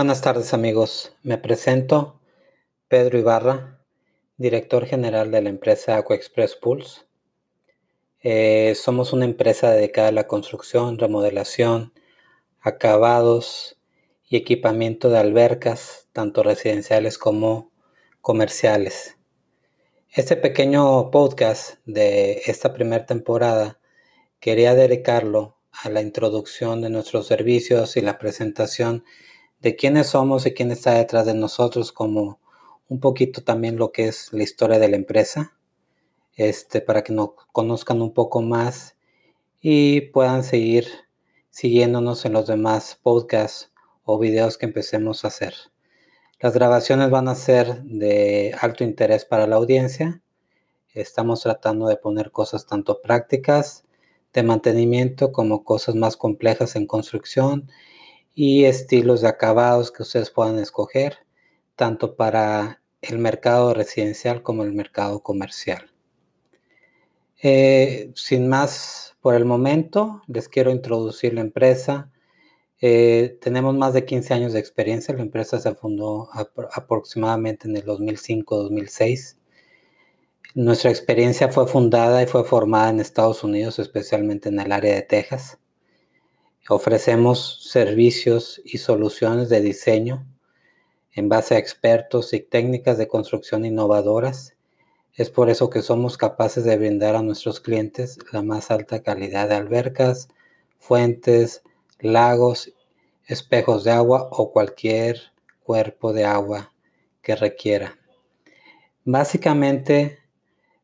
[0.00, 2.18] Buenas tardes amigos, me presento
[2.88, 3.82] Pedro Ibarra,
[4.38, 7.02] director general de la empresa AquaExpress Pulse.
[8.22, 11.92] Eh, somos una empresa dedicada a la construcción, remodelación,
[12.62, 13.78] acabados
[14.26, 17.70] y equipamiento de albercas, tanto residenciales como
[18.22, 19.18] comerciales.
[20.08, 23.78] Este pequeño podcast de esta primera temporada
[24.40, 29.04] quería dedicarlo a la introducción de nuestros servicios y la presentación
[29.60, 32.40] de quiénes somos y quién está detrás de nosotros, como
[32.88, 35.56] un poquito también lo que es la historia de la empresa,
[36.34, 38.96] este, para que nos conozcan un poco más
[39.60, 40.86] y puedan seguir
[41.50, 43.70] siguiéndonos en los demás podcasts
[44.04, 45.54] o videos que empecemos a hacer.
[46.40, 50.22] Las grabaciones van a ser de alto interés para la audiencia.
[50.94, 53.84] Estamos tratando de poner cosas tanto prácticas
[54.32, 57.68] de mantenimiento como cosas más complejas en construcción
[58.34, 61.18] y estilos de acabados que ustedes puedan escoger,
[61.76, 65.90] tanto para el mercado residencial como el mercado comercial.
[67.42, 72.10] Eh, sin más por el momento, les quiero introducir la empresa.
[72.80, 75.14] Eh, tenemos más de 15 años de experiencia.
[75.14, 76.28] La empresa se fundó
[76.72, 79.36] aproximadamente en el 2005-2006.
[80.54, 85.02] Nuestra experiencia fue fundada y fue formada en Estados Unidos, especialmente en el área de
[85.02, 85.58] Texas.
[86.68, 90.26] Ofrecemos servicios y soluciones de diseño
[91.12, 94.54] en base a expertos y técnicas de construcción innovadoras.
[95.14, 99.48] Es por eso que somos capaces de brindar a nuestros clientes la más alta calidad
[99.48, 100.28] de albercas,
[100.78, 101.62] fuentes,
[101.98, 102.72] lagos,
[103.26, 105.32] espejos de agua o cualquier
[105.64, 106.72] cuerpo de agua
[107.22, 107.98] que requiera.
[109.04, 110.19] Básicamente,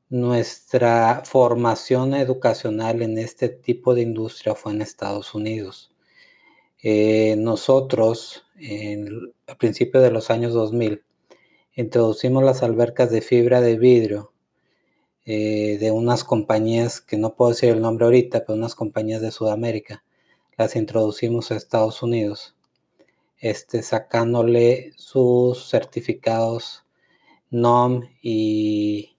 [0.09, 5.93] nuestra formación educacional en este tipo de industria fue en Estados Unidos.
[6.83, 11.03] Eh, nosotros, en, a principios de los años 2000,
[11.75, 14.33] introducimos las albercas de fibra de vidrio
[15.25, 19.33] eh, de unas compañías que no puedo decir el nombre ahorita, pero unas compañías de
[19.33, 20.05] Sudamérica
[20.57, 22.55] las introducimos a Estados Unidos,
[23.39, 26.85] este, sacándole sus certificados
[27.51, 29.16] NOM y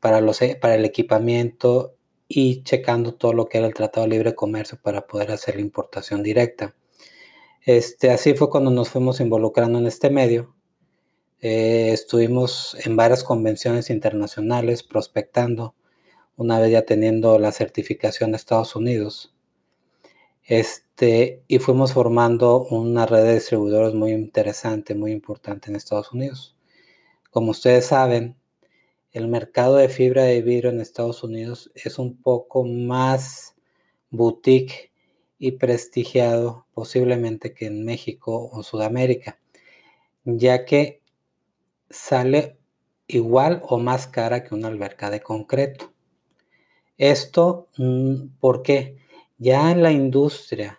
[0.00, 1.96] para, los, para el equipamiento
[2.28, 5.62] y checando todo lo que era el Tratado de Libre Comercio para poder hacer la
[5.62, 6.76] importación directa.
[7.62, 10.54] Este, así fue cuando nos fuimos involucrando en este medio.
[11.40, 15.74] Eh, estuvimos en varias convenciones internacionales prospectando,
[16.36, 19.34] una vez ya teniendo la certificación de Estados Unidos.
[20.44, 26.56] Este, y fuimos formando una red de distribuidores muy interesante, muy importante en Estados Unidos.
[27.30, 28.39] Como ustedes saben,
[29.12, 33.54] el mercado de fibra de vidrio en Estados Unidos es un poco más
[34.10, 34.92] boutique
[35.38, 39.40] y prestigiado posiblemente que en México o Sudamérica,
[40.24, 41.02] ya que
[41.88, 42.58] sale
[43.06, 45.92] igual o más cara que una alberca de concreto.
[46.98, 48.98] Esto, mm, ¿por qué?
[49.38, 50.78] Ya la industria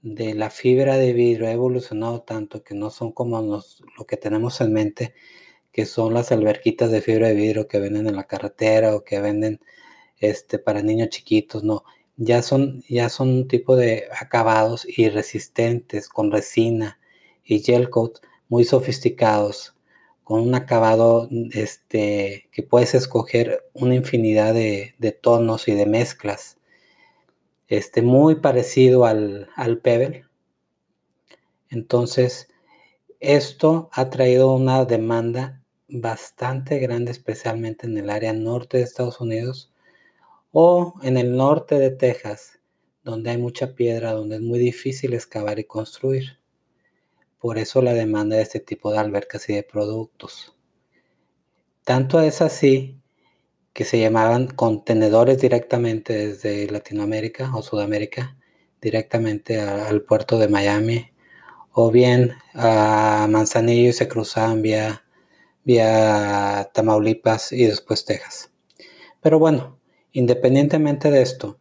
[0.00, 3.42] de la fibra de vidrio ha evolucionado tanto que no son como
[3.98, 5.14] lo que tenemos en mente,
[5.74, 9.20] que son las alberquitas de fibra de vidrio que venden en la carretera o que
[9.20, 9.60] venden
[10.18, 11.82] este, para niños chiquitos, no.
[12.16, 17.00] Ya son, ya son un tipo de acabados y resistentes con resina
[17.44, 18.18] y gel coat
[18.48, 19.74] muy sofisticados,
[20.22, 26.56] con un acabado este, que puedes escoger una infinidad de, tonos y de mezclas
[27.66, 30.24] este, muy parecido al, al Pebble.
[31.68, 32.48] Entonces,
[33.18, 39.72] esto ha traído una demanda bastante grande, especialmente en el área norte de Estados Unidos
[40.52, 42.60] o en el norte de Texas,
[43.02, 46.38] donde hay mucha piedra, donde es muy difícil excavar y construir.
[47.38, 50.56] Por eso la demanda de este tipo de albercas y de productos.
[51.84, 52.98] Tanto es así
[53.74, 58.38] que se llamaban contenedores directamente desde Latinoamérica o Sudamérica,
[58.80, 61.10] directamente al puerto de Miami,
[61.72, 65.03] o bien a Manzanillo y se cruzaban vía,
[65.64, 68.52] vía Tamaulipas y después Texas.
[69.20, 69.78] Pero bueno,
[70.12, 71.58] independientemente de esto,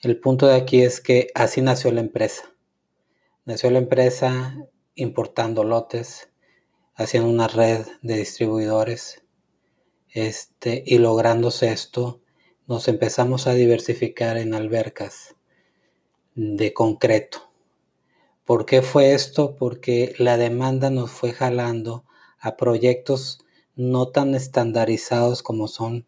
[0.00, 2.54] el punto de aquí es que así nació la empresa.
[3.44, 4.56] Nació la empresa
[4.94, 6.30] importando lotes,
[6.94, 9.22] haciendo una red de distribuidores
[10.08, 12.20] este, y lográndose esto,
[12.66, 15.34] nos empezamos a diversificar en albercas
[16.34, 17.50] de concreto.
[18.44, 19.56] ¿Por qué fue esto?
[19.56, 22.04] Porque la demanda nos fue jalando
[22.42, 23.38] a proyectos
[23.76, 26.06] no tan estandarizados como son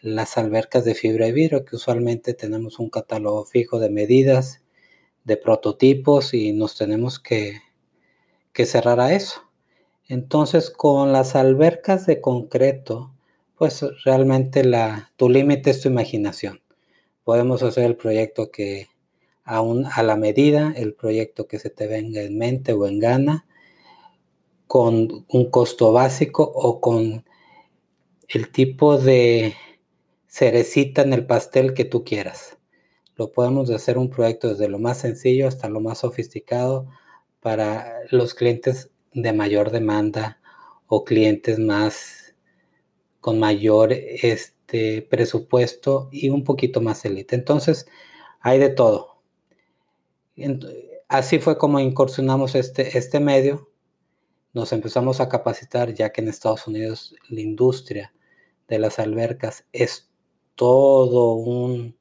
[0.00, 4.62] las albercas de fibra de vidrio, que usualmente tenemos un catálogo fijo de medidas,
[5.24, 7.60] de prototipos y nos tenemos que,
[8.52, 9.42] que cerrar a eso.
[10.08, 13.12] Entonces, con las albercas de concreto,
[13.56, 16.62] pues realmente la, tu límite es tu imaginación.
[17.24, 18.88] Podemos hacer el proyecto que
[19.44, 23.46] aún a la medida, el proyecto que se te venga en mente o en gana,
[24.70, 27.24] con un costo básico o con
[28.28, 29.56] el tipo de
[30.28, 32.56] cerecita en el pastel que tú quieras.
[33.16, 36.86] Lo podemos hacer un proyecto desde lo más sencillo hasta lo más sofisticado
[37.40, 40.40] para los clientes de mayor demanda
[40.86, 42.36] o clientes más
[43.18, 47.34] con mayor este, presupuesto y un poquito más élite.
[47.34, 47.88] Entonces,
[48.38, 49.20] hay de todo.
[51.08, 53.69] Así fue como incursionamos este, este medio.
[54.52, 58.12] Nos empezamos a capacitar ya que en Estados Unidos la industria
[58.66, 60.10] de las albercas es
[60.56, 61.96] todo un,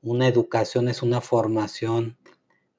[0.00, 2.16] una educación, es una formación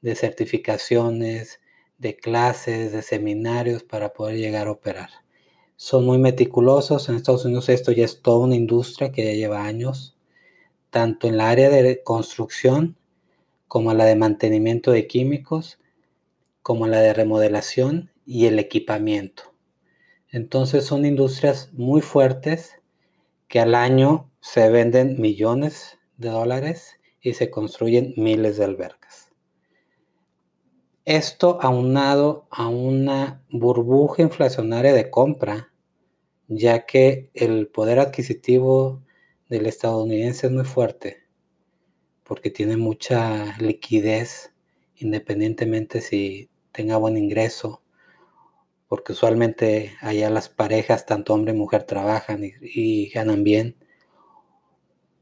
[0.01, 1.60] de certificaciones,
[1.98, 5.10] de clases, de seminarios para poder llegar a operar.
[5.75, 7.10] Son muy meticulosos.
[7.10, 10.16] En Estados Unidos esto ya es toda una industria que ya lleva años,
[10.92, 12.95] tanto en la área de construcción
[13.68, 15.78] como en la de mantenimiento de químicos,
[16.62, 19.44] como en la de remodelación y el equipamiento.
[20.29, 22.74] Entonces son industrias muy fuertes
[23.47, 29.31] que al año se venden millones de dólares y se construyen miles de albercas.
[31.06, 35.71] Esto aunado a una burbuja inflacionaria de compra,
[36.50, 39.01] ya que el poder adquisitivo
[39.47, 41.24] del estadounidense es muy fuerte,
[42.25, 44.53] porque tiene mucha liquidez,
[44.97, 47.81] independientemente si tenga buen ingreso,
[48.88, 53.75] porque usualmente allá las parejas, tanto hombre y mujer, trabajan y, ganan bien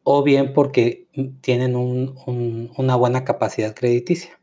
[0.03, 1.07] o bien porque
[1.41, 4.39] tienen una buena capacidad crediticia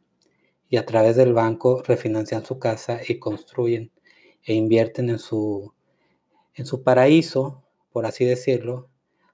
[0.69, 3.93] y a través del banco refinancian su casa y construyen
[4.43, 5.73] e invierten en su,
[6.55, 8.89] en su paraíso, por así decirlo,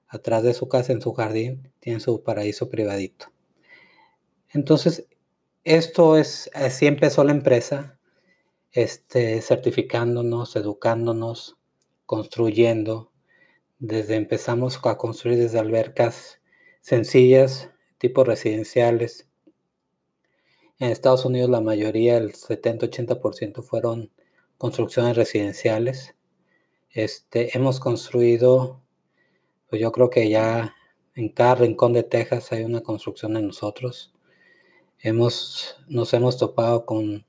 [0.07, 3.27] atrás de su casa, en su jardín, tienen su paraíso privadito.
[4.49, 5.07] Entonces,
[5.63, 7.98] esto es, así empezó la empresa,
[8.71, 11.57] este, certificándonos, educándonos,
[12.05, 13.11] construyendo,
[13.79, 16.41] desde empezamos a construir desde albercas
[16.81, 19.27] sencillas, tipo residenciales.
[20.79, 24.11] En Estados Unidos la mayoría, el 70-80% fueron
[24.57, 26.15] construcciones residenciales.
[26.91, 28.81] Este, hemos construido,
[29.69, 30.75] pues yo creo que ya
[31.15, 34.13] en cada rincón de Texas hay una construcción de nosotros.
[34.99, 37.25] Hemos, nos hemos topado con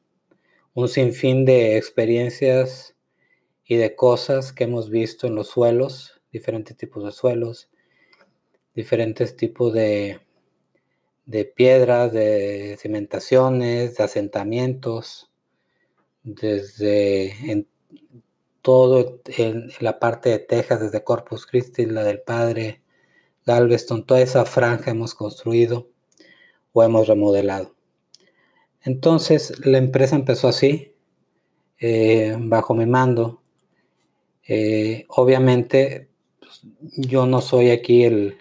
[0.74, 2.96] un sinfín de experiencias
[3.64, 7.68] y de cosas que hemos visto en los suelos diferentes tipos de suelos,
[8.74, 10.20] diferentes tipos de,
[11.26, 15.30] de piedras, de cimentaciones, de asentamientos,
[16.22, 17.68] desde en
[18.62, 22.82] todo en la parte de Texas, desde Corpus Christi, la del Padre,
[23.46, 25.88] Galveston, toda esa franja hemos construido
[26.72, 27.74] o hemos remodelado.
[28.82, 30.94] Entonces la empresa empezó así,
[31.78, 33.42] eh, bajo mi mando.
[34.46, 36.08] Eh, obviamente
[36.96, 38.38] yo no soy aquí el,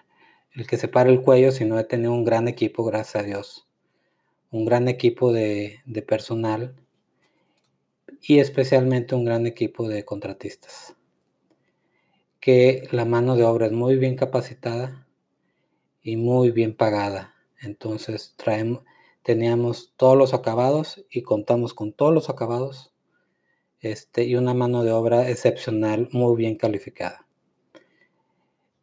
[0.67, 3.67] que se para el cuello, sino he tenido un gran equipo, gracias a Dios.
[4.51, 6.75] Un gran equipo de, de personal
[8.21, 10.95] y especialmente un gran equipo de contratistas.
[12.39, 15.05] Que la mano de obra es muy bien capacitada
[16.01, 17.35] y muy bien pagada.
[17.61, 18.83] Entonces traemos,
[19.23, 22.93] teníamos todos los acabados y contamos con todos los acabados
[23.81, 27.25] este, y una mano de obra excepcional, muy bien calificada.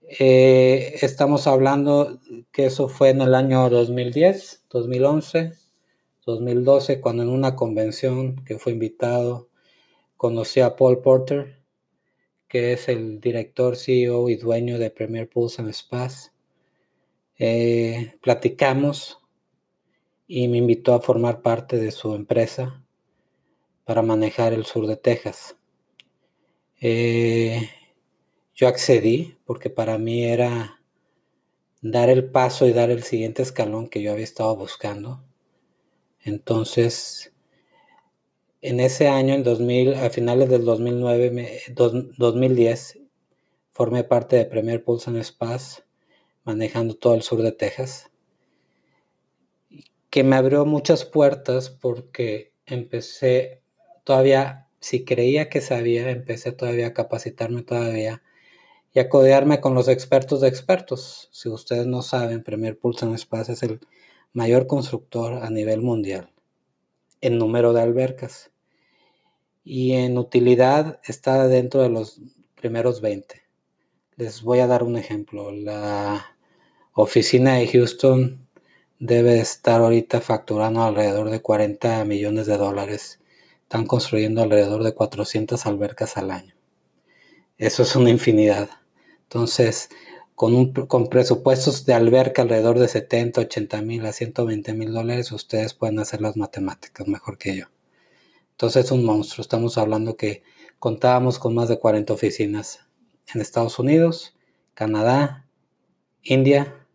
[0.08, 2.20] Eh, estamos hablando
[2.52, 5.52] que eso fue en el año 2010, 2011,
[6.24, 9.48] 2012, cuando en una convención que fue invitado
[10.16, 11.60] conocí a Paul Porter,
[12.48, 16.32] que es el director, CEO y dueño de Premier Pulse and Spas.
[17.38, 19.18] Eh, platicamos
[20.26, 22.82] y me invitó a formar parte de su empresa
[23.84, 25.56] para manejar el sur de Texas.
[26.80, 27.70] Eh,
[28.54, 30.80] yo accedí porque para mí era
[31.80, 35.22] dar el paso y dar el siguiente escalón que yo había estado buscando.
[36.20, 37.32] Entonces,
[38.60, 41.62] en ese año, en 2000, a finales del 2009,
[42.16, 42.98] 2010,
[43.72, 45.84] formé parte de Premier Pulse and Spas,
[46.44, 48.10] manejando todo el sur de Texas,
[50.16, 53.60] que me abrió muchas puertas porque empecé
[54.02, 58.22] todavía, si creía que sabía, empecé todavía a capacitarme todavía
[58.94, 61.28] y acodearme con los expertos de expertos.
[61.32, 63.80] Si ustedes no saben, Premier Pulse en Espacio es el
[64.32, 66.32] mayor constructor a nivel mundial
[67.20, 68.50] en número de albercas
[69.64, 72.22] y en utilidad está dentro de los
[72.54, 73.42] primeros 20.
[74.16, 75.50] Les voy a dar un ejemplo.
[75.50, 76.38] La
[76.94, 78.45] oficina de Houston
[78.98, 83.20] debe estar ahorita facturando alrededor de 40 millones de dólares.
[83.62, 86.54] Están construyendo alrededor de 400 albercas al año.
[87.58, 88.70] Eso es una infinidad.
[89.22, 89.88] Entonces,
[90.34, 95.74] con, con presupuestos de alberca alrededor de 70, 80 mil a 120 mil dólares, ustedes
[95.74, 97.66] pueden hacer las matemáticas mejor que yo.
[98.52, 99.42] Entonces es un monstruo.
[99.42, 100.42] Estamos hablando que
[100.78, 102.80] contábamos con más de 40 oficinas
[103.34, 104.36] en Estados Unidos,
[104.74, 105.46] Canadá,
[106.22, 106.85] India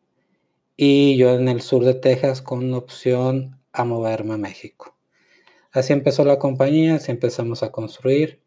[0.84, 4.98] y yo en el sur de Texas con opción a moverme a México.
[5.72, 8.42] Así empezó la compañía, así empezamos a construir,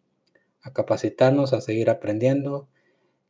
[0.61, 2.69] a capacitarnos, a seguir aprendiendo,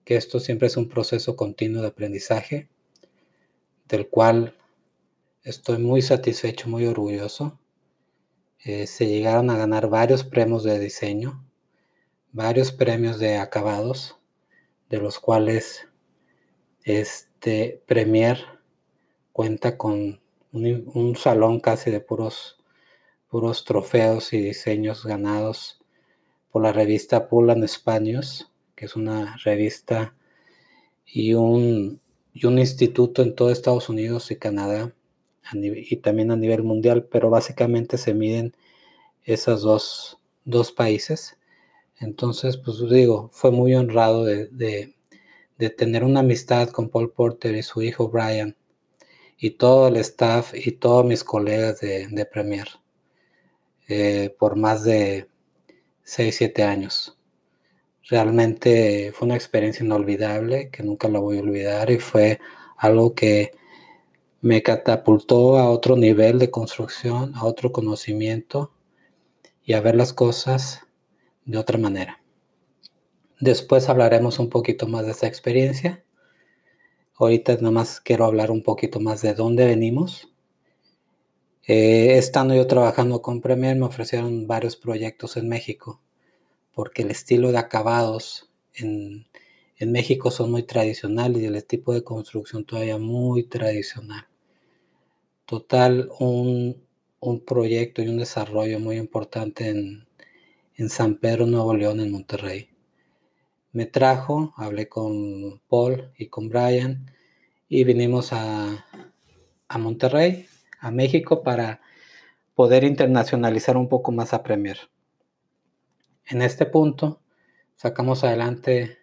[0.07, 2.71] que esto siempre es un proceso continuo de aprendizaje,
[3.89, 4.57] del cual
[5.43, 7.61] estoy muy satisfecho, muy orgulloso.
[8.65, 11.47] Eh, se llegaron a ganar varios premios de diseño,
[12.33, 14.17] varios premios de acabados,
[14.89, 15.89] de los cuales
[16.85, 18.54] este Premier
[19.35, 20.21] cuenta con
[20.53, 22.57] un, salón casi de puros,
[23.29, 25.81] puros trofeos y diseños ganados
[26.53, 27.69] por la revista Pull and
[28.77, 30.15] que es una revista
[31.05, 32.01] y un,
[32.33, 34.95] y un instituto en todo Estados Unidos y Canadá
[35.53, 38.55] y también a nivel mundial, pero básicamente se miden
[39.25, 41.37] esos dos, dos países.
[41.99, 44.95] Entonces, pues digo, fue muy honrado de,
[45.77, 48.57] tener una amistad con Paul Porter y su hijo Brian
[49.39, 52.69] y todo el staff y todos mis colegas de, Premier
[53.89, 55.29] eh, por más de
[56.05, 57.19] 6, 7 años.
[58.09, 62.39] Realmente fue una experiencia inolvidable que nunca la voy a olvidar y fue
[62.77, 63.53] algo que
[64.43, 68.73] me catapultó a otro nivel de construcción, a otro conocimiento
[69.65, 70.83] y a ver las cosas
[71.47, 72.21] de otra manera.
[73.41, 76.04] Después hablaremos un poquito más de esa experiencia.
[77.17, 80.33] Ahorita nada más quiero hablar un poquito más de dónde venimos.
[81.67, 86.01] Eh, estando yo trabajando con Premier me ofrecieron varios proyectos en México
[86.75, 89.27] porque el estilo de acabados en,
[89.79, 94.27] en México son muy tradicionales y el tipo de construcción todavía muy tradicional.
[95.47, 96.83] Total, un,
[97.21, 100.07] un proyecto y un desarrollo muy importante en,
[100.77, 102.69] en San Pedro, Nuevo León, en Monterrey.
[103.75, 107.11] Me trajo, hablé con Paul y con Brian
[107.69, 108.87] y vinimos a,
[109.69, 110.47] a Monterrey,
[110.81, 111.83] a México, para
[112.55, 114.79] poder internacionalizar un poco más a Premier.
[116.25, 117.21] En este punto
[117.77, 118.97] sacamos adelante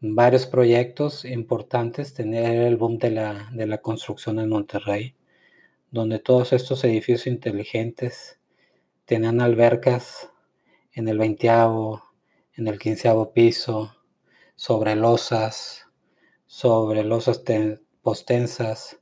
[0.00, 5.14] varios proyectos importantes, tener el boom de la, de la construcción en Monterrey
[5.90, 8.38] donde todos estos edificios inteligentes
[9.04, 10.30] tenían albercas
[10.92, 12.09] en el veinteavo,
[12.60, 13.96] en el quinceavo piso,
[14.54, 15.86] sobre losas,
[16.46, 17.42] sobre losas
[18.02, 18.98] postensas,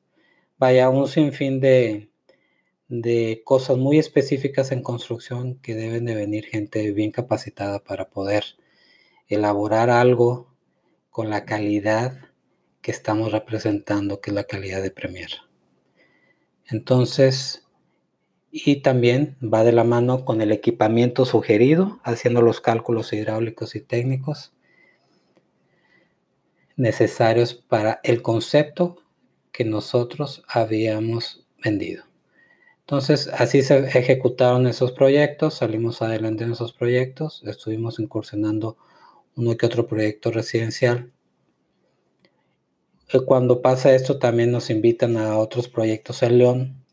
[0.58, 2.12] vaya, un sinfín de,
[2.86, 8.44] de cosas muy específicas en construcción que deben de venir gente bien capacitada para poder
[9.26, 10.54] elaborar algo
[11.10, 12.16] con la calidad
[12.80, 15.30] que estamos representando, que es la calidad de Premier.
[16.66, 17.67] Entonces,
[18.50, 23.80] y también va de la mano con el equipamiento sugerido, haciendo los cálculos hidráulicos y
[23.80, 24.52] técnicos
[26.76, 29.02] necesarios para el concepto
[29.52, 32.04] que nosotros habíamos vendido.
[32.80, 38.76] Entonces, así se ejecutaron esos proyectos, salimos adelante en esos proyectos, estuvimos incursionando
[39.34, 41.12] uno que otro proyecto residencial
[43.24, 46.84] cuando pasa esto también nos invitan a otros proyectos en León,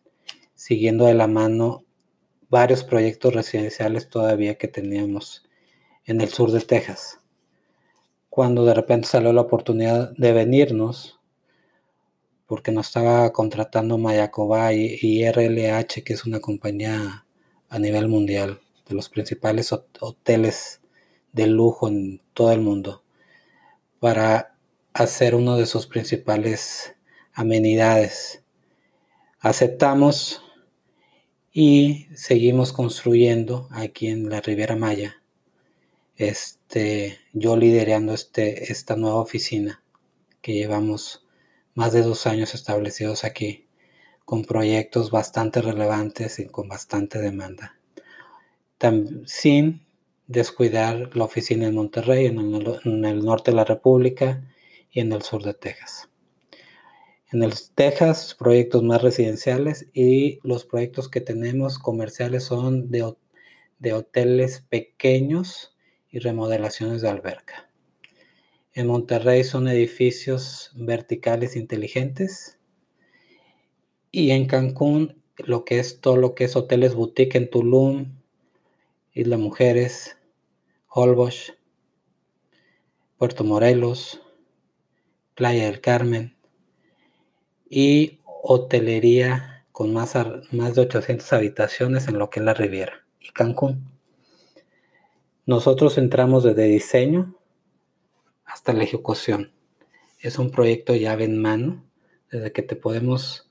[0.56, 1.84] siguiendo de la mano
[2.50, 5.46] varios proyectos residenciales todavía que teníamos
[6.06, 7.20] en el sur de Texas.
[8.30, 11.20] Cuando de repente salió la oportunidad de venirnos,
[12.48, 17.26] porque nos estaba contratando Mayacoba y, y RLH, que es una compañía
[17.70, 20.82] a nivel mundial, de los principales hoteles
[21.34, 23.04] de lujo en todo el mundo,
[24.00, 24.56] para
[24.94, 26.96] hacer uno de sus principales
[27.34, 28.44] amenidades.
[29.40, 30.45] Aceptamos
[31.58, 35.22] y seguimos construyendo aquí en la Riviera Maya.
[36.18, 39.82] Este, yo liderando este, esta nueva oficina
[40.42, 41.26] que llevamos
[41.74, 43.68] más de dos años establecidos aquí,
[44.26, 47.80] con proyectos bastante relevantes y con bastante demanda.
[49.26, 49.86] sin
[50.28, 54.44] descuidar la oficina en Monterrey, en el norte de la República,
[54.92, 56.10] y en el sur de Texas.
[57.32, 63.16] En el Texas, proyectos más residenciales y los proyectos que tenemos comerciales son de,
[63.80, 65.76] de hoteles pequeños
[66.12, 67.68] y remodelaciones de alberca.
[68.74, 72.60] En Monterrey son edificios verticales inteligentes.
[74.12, 78.20] Y en Cancún, lo que es todo lo que es hoteles boutique en Tulum,
[79.14, 80.18] Isla Mujeres,
[80.90, 81.58] Holbox,
[83.18, 84.22] Puerto Morelos,
[85.34, 86.35] Playa del Carmen
[87.70, 90.16] y hotelería con más,
[90.52, 93.90] más de 800 habitaciones en lo que es la Riviera y Cancún.
[95.46, 97.36] Nosotros entramos desde diseño
[98.46, 99.52] hasta la ejecución.
[100.20, 101.84] Es un proyecto llave en mano,
[102.32, 103.50] desde que te podemos,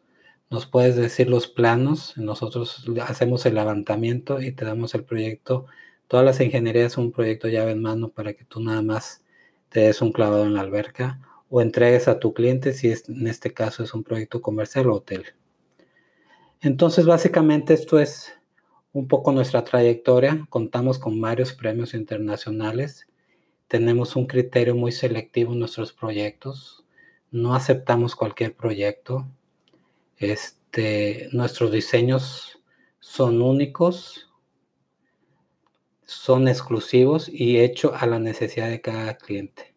[0.51, 5.67] nos puedes decir los planos, nosotros hacemos el levantamiento y te damos el proyecto.
[6.09, 9.25] Todas las ingenierías son un proyecto llave en mano para que tú nada más
[9.69, 11.21] te des un clavado en la alberca
[11.57, 15.25] o entregues a tu cliente si en este caso es un proyecto comercial o hotel.
[16.61, 18.33] Entonces, básicamente esto es
[18.93, 20.45] un poco nuestra trayectoria.
[20.51, 23.07] Contamos con varios premios internacionales.
[23.69, 26.85] Tenemos un criterio muy selectivo en nuestros proyectos.
[27.31, 29.25] No aceptamos cualquier proyecto.
[30.17, 32.61] Este, nuestros diseños
[32.99, 34.29] son únicos,
[36.05, 39.74] son exclusivos y hechos a la necesidad de cada cliente.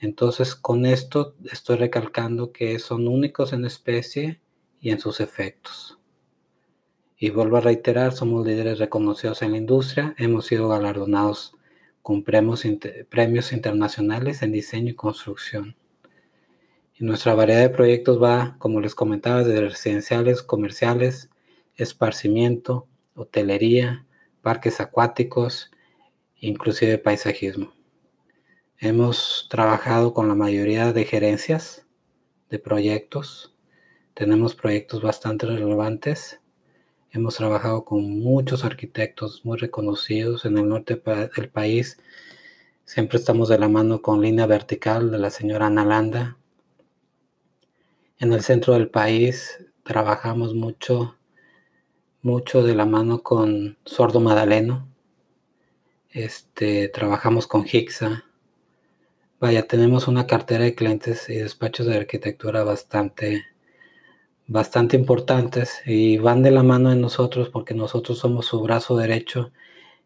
[0.00, 4.40] Entonces, con esto estoy recalcando que son únicos en especie
[4.80, 5.98] y en sus efectos.
[7.18, 11.54] Y vuelvo a reiterar, somos líderes reconocidos en la industria, hemos sido galardonados
[12.02, 12.62] con premios,
[13.08, 15.76] premios internacionales en diseño y construcción.
[16.94, 21.30] Y nuestra variedad de proyectos va, como les comentaba, de residenciales, comerciales,
[21.74, 24.06] esparcimiento, hotelería,
[24.42, 25.70] parques acuáticos,
[26.38, 27.75] inclusive paisajismo.
[28.78, 31.86] Hemos trabajado con la mayoría de gerencias
[32.50, 33.54] de proyectos.
[34.14, 36.40] Tenemos proyectos bastante relevantes
[37.16, 41.02] Hemos trabajado con muchos arquitectos muy reconocidos en el norte
[41.34, 41.98] del país.
[42.84, 46.36] Siempre estamos de la mano con Línea Vertical de la señora Ana Landa.
[48.18, 51.16] En el centro del país trabajamos mucho,
[52.20, 54.86] mucho de la mano con Sordo Madaleno.
[56.10, 58.26] Este, trabajamos con Hixa.
[59.38, 63.44] Vaya, tenemos una cartera de clientes y despachos de arquitectura bastante
[64.46, 69.52] bastante importantes y van de la mano de nosotros porque nosotros somos su brazo derecho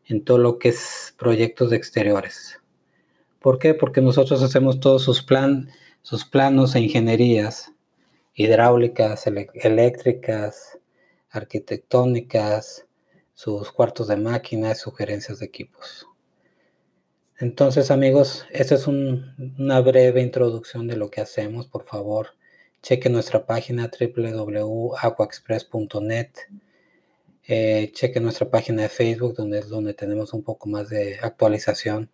[0.06, 2.60] en todo lo que es proyectos de exteriores.
[3.38, 3.74] ¿Por qué?
[3.74, 5.70] Porque nosotros hacemos todos sus, plan,
[6.02, 7.72] sus planos e ingenierías
[8.34, 10.78] hidráulicas, eléctricas,
[11.30, 12.86] arquitectónicas,
[13.34, 16.09] sus cuartos de máquinas, sugerencias de equipos.
[17.40, 21.66] Entonces amigos, esta es una breve introducción de lo que hacemos.
[21.66, 22.34] Por favor,
[22.82, 26.30] Cheque nuestra página www.aquaexpress.net.
[27.46, 32.10] Eh, cheque nuestra página de Facebook, donde es donde tenemos un poco más de actualización.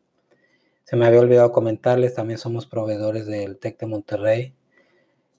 [0.82, 4.54] Se me había olvidado comentarles, también somos proveedores del TEC de Monterrey.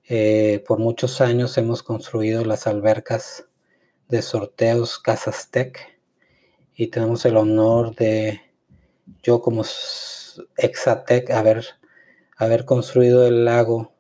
[0.06, 3.50] Eh, por muchos años hemos construido las albercas
[4.08, 6.00] de sorteos Casas Tech
[6.74, 8.40] y tenemos el honor de
[9.24, 9.64] yo como
[10.58, 11.66] Exatec haber,
[12.36, 13.94] haber construido el lago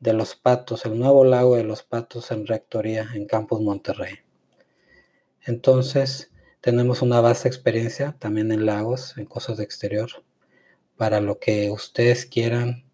[0.00, 4.18] de los Patos, el nuevo lago de los Patos en Rectoría, en Campus Monterrey.
[5.44, 10.10] Entonces, tenemos una vasta experiencia también en lagos, en cosas de exterior.
[10.96, 12.84] Para lo que ustedes quieran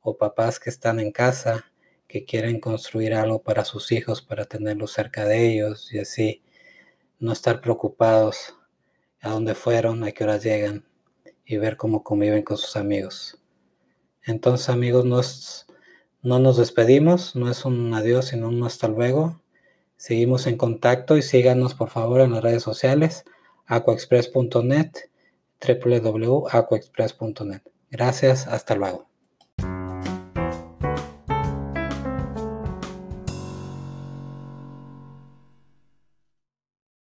[0.00, 1.64] o papás que están en casa
[2.08, 6.42] que quieren construir algo para sus hijos, para tenerlos cerca de ellos y así
[7.18, 8.56] no estar preocupados
[9.20, 10.86] a dónde fueron, a qué horas llegan
[11.44, 13.40] y ver cómo conviven con sus amigos.
[14.24, 15.20] Entonces amigos, no,
[16.22, 19.40] no nos despedimos, no es un adiós, sino un hasta luego.
[19.96, 23.24] Seguimos en contacto y síganos por favor en las redes sociales,
[23.66, 24.90] aquaexpress.net,
[25.60, 27.62] www.aquaexpress.net.
[27.90, 29.05] Gracias, hasta luego.